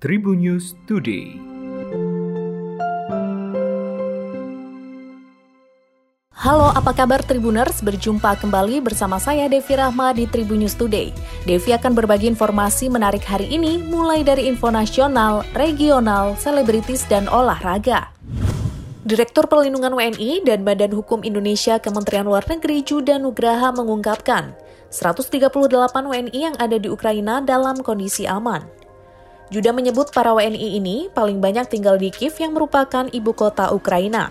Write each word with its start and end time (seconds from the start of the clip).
Tribunnews 0.00 0.80
Today. 0.88 1.36
Halo, 6.32 6.72
apa 6.72 6.96
kabar 6.96 7.20
Tribuners? 7.20 7.84
Berjumpa 7.84 8.40
kembali 8.40 8.80
bersama 8.80 9.20
saya 9.20 9.44
Devi 9.52 9.76
Rahma 9.76 10.16
di 10.16 10.24
Tribunnews 10.24 10.72
Today. 10.72 11.12
Devi 11.44 11.76
akan 11.76 11.92
berbagi 11.92 12.32
informasi 12.32 12.88
menarik 12.88 13.20
hari 13.28 13.52
ini, 13.52 13.76
mulai 13.76 14.24
dari 14.24 14.48
info 14.48 14.72
nasional, 14.72 15.44
regional, 15.52 16.32
selebritis, 16.40 17.04
dan 17.04 17.28
olahraga. 17.28 18.08
Direktur 19.04 19.52
Perlindungan 19.52 19.92
WNI 19.92 20.48
dan 20.48 20.64
Badan 20.64 20.96
Hukum 20.96 21.20
Indonesia 21.28 21.76
Kementerian 21.76 22.24
Luar 22.24 22.48
Negeri 22.48 22.80
Juda 22.80 23.20
Nugraha 23.20 23.68
mengungkapkan, 23.76 24.56
138 24.88 25.52
WNI 25.92 26.40
yang 26.40 26.56
ada 26.56 26.80
di 26.80 26.88
Ukraina 26.88 27.44
dalam 27.44 27.84
kondisi 27.84 28.24
aman. 28.24 28.79
Juda 29.50 29.74
menyebut 29.74 30.14
para 30.14 30.30
WNI 30.30 30.78
ini 30.78 31.10
paling 31.10 31.42
banyak 31.42 31.66
tinggal 31.66 31.98
di 31.98 32.14
Kiev 32.14 32.38
yang 32.38 32.54
merupakan 32.54 33.10
ibu 33.10 33.34
kota 33.34 33.74
Ukraina. 33.74 34.30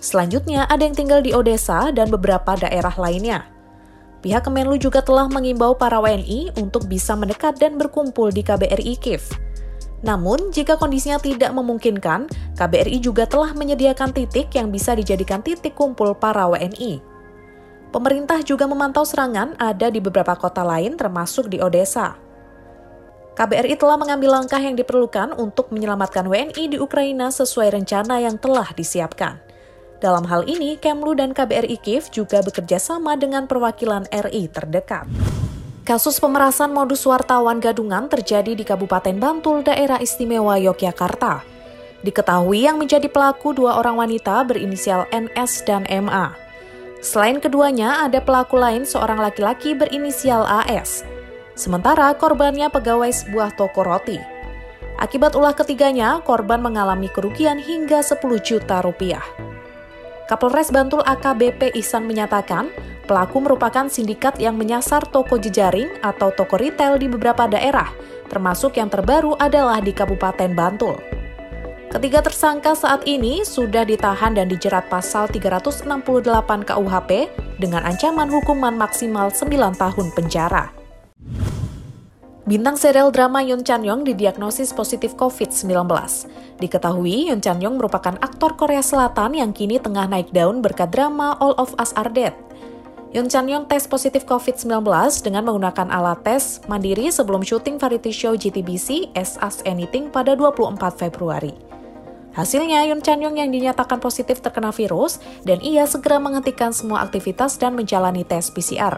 Selanjutnya 0.00 0.64
ada 0.64 0.88
yang 0.88 0.96
tinggal 0.96 1.20
di 1.20 1.36
Odessa 1.36 1.92
dan 1.92 2.08
beberapa 2.08 2.56
daerah 2.56 2.96
lainnya. 2.96 3.44
Pihak 4.24 4.48
Kemenlu 4.48 4.80
juga 4.80 5.04
telah 5.04 5.28
mengimbau 5.28 5.76
para 5.76 6.00
WNI 6.00 6.56
untuk 6.56 6.88
bisa 6.88 7.12
mendekat 7.12 7.60
dan 7.60 7.76
berkumpul 7.76 8.32
di 8.32 8.40
KBRI 8.40 8.96
Kiev. 8.96 9.22
Namun, 10.00 10.54
jika 10.54 10.78
kondisinya 10.80 11.20
tidak 11.20 11.52
memungkinkan, 11.52 12.30
KBRI 12.56 13.04
juga 13.04 13.28
telah 13.28 13.52
menyediakan 13.52 14.14
titik 14.14 14.54
yang 14.54 14.72
bisa 14.72 14.94
dijadikan 14.94 15.44
titik 15.44 15.76
kumpul 15.76 16.16
para 16.16 16.48
WNI. 16.48 17.02
Pemerintah 17.92 18.40
juga 18.40 18.64
memantau 18.64 19.04
serangan 19.04 19.58
ada 19.60 19.92
di 19.92 20.00
beberapa 20.00 20.32
kota 20.38 20.64
lain 20.64 20.96
termasuk 20.96 21.50
di 21.50 21.58
Odessa. 21.58 22.27
KBRI 23.38 23.78
telah 23.78 23.94
mengambil 23.94 24.34
langkah 24.34 24.58
yang 24.58 24.74
diperlukan 24.74 25.30
untuk 25.38 25.70
menyelamatkan 25.70 26.26
WNI 26.26 26.74
di 26.74 26.76
Ukraina 26.82 27.30
sesuai 27.30 27.70
rencana 27.70 28.18
yang 28.18 28.34
telah 28.34 28.66
disiapkan. 28.74 29.38
Dalam 30.02 30.26
hal 30.26 30.42
ini, 30.50 30.74
Kemlu 30.74 31.14
dan 31.14 31.30
KBRI 31.30 31.78
Kiev 31.78 32.10
juga 32.10 32.42
bekerja 32.42 32.82
sama 32.82 33.14
dengan 33.14 33.46
perwakilan 33.46 34.10
RI 34.10 34.50
terdekat. 34.50 35.06
Kasus 35.86 36.18
pemerasan 36.18 36.74
modus 36.74 37.06
wartawan 37.06 37.62
gadungan 37.62 38.10
terjadi 38.10 38.58
di 38.58 38.66
Kabupaten 38.66 39.14
Bantul, 39.22 39.62
daerah 39.62 40.02
istimewa 40.02 40.58
Yogyakarta. 40.58 41.46
Diketahui 42.02 42.66
yang 42.66 42.74
menjadi 42.74 43.06
pelaku 43.06 43.54
dua 43.54 43.78
orang 43.78 44.02
wanita 44.02 44.42
berinisial 44.50 45.06
NS 45.14 45.62
dan 45.62 45.86
MA. 45.86 46.34
Selain 46.98 47.38
keduanya, 47.38 48.02
ada 48.02 48.18
pelaku 48.18 48.58
lain 48.58 48.82
seorang 48.82 49.22
laki-laki 49.22 49.78
berinisial 49.78 50.42
AS. 50.42 51.06
Sementara 51.58 52.14
korbannya 52.14 52.70
pegawai 52.70 53.10
sebuah 53.10 53.58
toko 53.58 53.82
roti. 53.82 54.22
Akibat 54.94 55.34
ulah 55.34 55.58
ketiganya, 55.58 56.22
korban 56.22 56.62
mengalami 56.62 57.10
kerugian 57.10 57.58
hingga 57.58 57.98
10 57.98 58.22
juta 58.38 58.78
rupiah. 58.78 59.26
Kapolres 60.30 60.70
Bantul 60.70 61.02
AKBP 61.02 61.74
Ihsan 61.74 62.06
menyatakan, 62.06 62.70
pelaku 63.10 63.42
merupakan 63.42 63.90
sindikat 63.90 64.38
yang 64.38 64.54
menyasar 64.54 65.02
toko 65.10 65.34
jejaring 65.34 65.90
atau 65.98 66.30
toko 66.30 66.54
retail 66.54 66.94
di 66.94 67.10
beberapa 67.10 67.50
daerah, 67.50 67.90
termasuk 68.30 68.78
yang 68.78 68.86
terbaru 68.86 69.34
adalah 69.34 69.82
di 69.82 69.90
Kabupaten 69.90 70.54
Bantul. 70.54 70.94
Ketiga 71.90 72.22
tersangka 72.22 72.76
saat 72.76 73.02
ini 73.08 73.42
sudah 73.42 73.82
ditahan 73.82 74.36
dan 74.36 74.46
dijerat 74.46 74.86
pasal 74.86 75.26
368 75.26 75.88
KUHP 76.68 77.10
dengan 77.58 77.82
ancaman 77.82 78.30
hukuman 78.30 78.76
maksimal 78.78 79.32
9 79.32 79.74
tahun 79.74 80.06
penjara. 80.14 80.77
Bintang 82.48 82.80
serial 82.80 83.12
drama 83.12 83.44
Yoon 83.44 83.60
Chan 83.60 83.84
Yong 83.84 84.08
didiagnosis 84.08 84.72
positif 84.72 85.12
COVID-19. 85.20 85.68
Diketahui, 86.56 87.28
Yoon 87.28 87.44
Chan 87.44 87.60
Yong 87.60 87.76
merupakan 87.76 88.16
aktor 88.24 88.56
Korea 88.56 88.80
Selatan 88.80 89.36
yang 89.36 89.52
kini 89.52 89.76
tengah 89.76 90.08
naik 90.08 90.32
daun 90.32 90.64
berkat 90.64 90.88
drama 90.88 91.36
All 91.44 91.52
of 91.60 91.76
Us 91.76 91.92
Are 91.92 92.08
Dead. 92.08 92.32
Yoon 93.12 93.28
Chan 93.28 93.52
Yong 93.52 93.68
tes 93.68 93.84
positif 93.84 94.24
COVID-19 94.24 94.80
dengan 95.20 95.44
menggunakan 95.44 95.92
alat 95.92 96.24
tes 96.24 96.64
mandiri 96.72 97.12
sebelum 97.12 97.44
syuting 97.44 97.76
variety 97.76 98.16
show 98.16 98.32
GTBC 98.32 99.12
As 99.12 99.36
Us 99.44 99.60
Anything 99.68 100.08
pada 100.08 100.32
24 100.32 100.80
Februari. 100.96 101.52
Hasilnya, 102.32 102.88
Yoon 102.88 103.04
Chan 103.04 103.20
Yong 103.20 103.36
yang 103.36 103.52
dinyatakan 103.52 104.00
positif 104.00 104.40
terkena 104.40 104.72
virus 104.72 105.20
dan 105.44 105.60
ia 105.60 105.84
segera 105.84 106.16
menghentikan 106.16 106.72
semua 106.72 107.04
aktivitas 107.04 107.60
dan 107.60 107.76
menjalani 107.76 108.24
tes 108.24 108.48
PCR. 108.48 108.96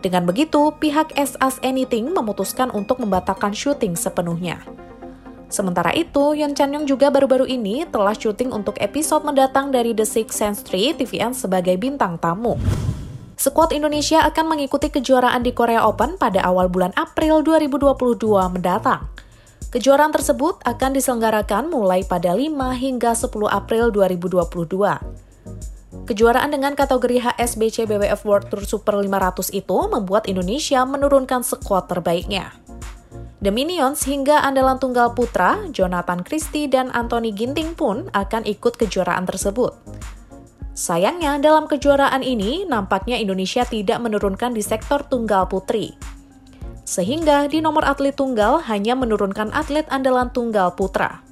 Dengan 0.00 0.24
begitu, 0.24 0.72
pihak 0.80 1.12
SAS 1.12 1.60
Anything 1.60 2.16
memutuskan 2.16 2.72
untuk 2.72 3.04
membatalkan 3.04 3.52
syuting 3.52 4.00
sepenuhnya. 4.00 4.64
Sementara 5.52 5.92
itu, 5.92 6.32
Yeon 6.32 6.56
Chan 6.56 6.72
Young 6.72 6.88
juga 6.88 7.12
baru-baru 7.12 7.44
ini 7.44 7.84
telah 7.84 8.16
syuting 8.16 8.48
untuk 8.48 8.80
episode 8.80 9.26
mendatang 9.28 9.68
dari 9.68 9.92
The 9.92 10.08
Six 10.08 10.32
Sense 10.32 10.64
3 10.64 10.96
TVN 10.96 11.36
sebagai 11.36 11.76
bintang 11.76 12.16
tamu. 12.16 12.56
Skuad 13.36 13.72
Indonesia 13.76 14.24
akan 14.24 14.56
mengikuti 14.56 14.88
kejuaraan 14.92 15.44
di 15.44 15.52
Korea 15.52 15.84
Open 15.84 16.16
pada 16.16 16.44
awal 16.44 16.72
bulan 16.72 16.92
April 16.96 17.44
2022 17.44 18.30
mendatang. 18.52 19.10
Kejuaraan 19.74 20.12
tersebut 20.12 20.60
akan 20.64 20.90
diselenggarakan 20.96 21.68
mulai 21.68 22.06
pada 22.06 22.32
5 22.36 22.52
hingga 22.76 23.12
10 23.16 23.28
April 23.48 23.90
2022. 23.92 25.29
Kejuaraan 26.10 26.50
dengan 26.50 26.74
kategori 26.74 27.22
HSBC 27.22 27.86
BWF 27.86 28.26
World 28.26 28.50
Tour 28.50 28.66
Super 28.66 28.98
500 28.98 29.54
itu 29.54 29.78
membuat 29.86 30.26
Indonesia 30.26 30.82
menurunkan 30.82 31.46
skuad 31.46 31.86
terbaiknya. 31.86 32.50
The 33.38 33.54
Minions 33.54 34.02
hingga 34.10 34.42
andalan 34.42 34.82
tunggal 34.82 35.14
putra, 35.14 35.70
Jonathan 35.70 36.26
Christie 36.26 36.66
dan 36.66 36.90
Anthony 36.98 37.30
Ginting 37.30 37.78
pun 37.78 38.10
akan 38.10 38.42
ikut 38.42 38.74
kejuaraan 38.74 39.22
tersebut. 39.22 39.70
Sayangnya, 40.74 41.38
dalam 41.38 41.70
kejuaraan 41.70 42.26
ini 42.26 42.66
nampaknya 42.66 43.14
Indonesia 43.14 43.62
tidak 43.62 44.02
menurunkan 44.02 44.50
di 44.50 44.66
sektor 44.66 45.06
tunggal 45.06 45.46
putri. 45.46 45.94
Sehingga 46.82 47.46
di 47.46 47.62
nomor 47.62 47.86
atlet 47.86 48.18
tunggal 48.18 48.66
hanya 48.66 48.98
menurunkan 48.98 49.54
atlet 49.54 49.86
andalan 49.86 50.26
tunggal 50.34 50.74
putra. 50.74 51.29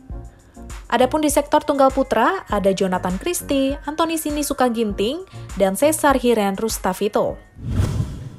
Adapun 0.88 1.20
di 1.20 1.28
sektor 1.28 1.60
tunggal 1.60 1.92
putra, 1.92 2.48
ada 2.48 2.72
Jonathan 2.72 3.20
Christie, 3.20 3.76
Anthony 3.84 4.16
Sinisuka 4.16 4.72
Ginting, 4.72 5.20
dan 5.60 5.76
Cesar 5.76 6.16
Hiren 6.16 6.56
Rustavito. 6.56 7.36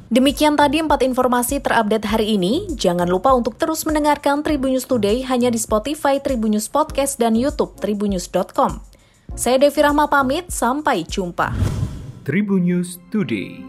Demikian 0.09 0.57
tadi 0.57 0.81
empat 0.81 1.05
informasi 1.05 1.61
terupdate 1.61 2.09
hari 2.09 2.41
ini. 2.41 2.65
Jangan 2.73 3.05
lupa 3.05 3.29
untuk 3.37 3.61
terus 3.61 3.85
mendengarkan 3.85 4.41
Tribunnews 4.41 4.89
Today 4.89 5.21
hanya 5.29 5.53
di 5.53 5.61
Spotify, 5.61 6.17
Tribunnews 6.17 6.65
Podcast, 6.65 7.21
dan 7.21 7.37
Youtube 7.37 7.77
tribunnews.com. 7.77 8.81
Saya 9.37 9.61
Devi 9.61 9.85
Rahma 9.85 10.09
pamit, 10.09 10.49
sampai 10.49 11.05
jumpa. 11.05 11.53
Tribunnews 12.25 12.97
Today. 13.13 13.68